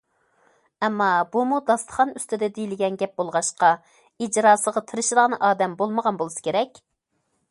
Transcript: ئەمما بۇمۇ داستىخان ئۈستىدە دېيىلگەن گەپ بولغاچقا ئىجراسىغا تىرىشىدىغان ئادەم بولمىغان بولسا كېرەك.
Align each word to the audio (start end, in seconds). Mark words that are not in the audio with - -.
ئەمما 0.85 1.09
بۇمۇ 1.35 1.59
داستىخان 1.67 2.13
ئۈستىدە 2.19 2.49
دېيىلگەن 2.55 2.97
گەپ 3.03 3.13
بولغاچقا 3.21 3.71
ئىجراسىغا 4.27 4.85
تىرىشىدىغان 4.93 5.39
ئادەم 5.49 5.79
بولمىغان 5.83 6.21
بولسا 6.25 6.47
كېرەك. 6.49 6.85